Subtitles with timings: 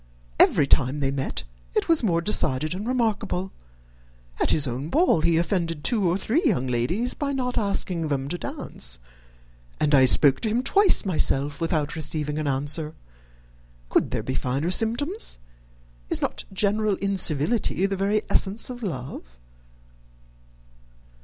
[0.39, 1.43] Every time they met,
[1.75, 3.51] it was more decided and remarkable.
[4.39, 8.27] At his own ball he offended two or three young ladies by not asking them
[8.29, 8.97] to dance;
[9.79, 12.95] and I spoke to him twice myself without receiving an answer.
[13.89, 15.37] Could there be finer symptoms?
[16.09, 19.21] Is not general incivility the very essence of love?"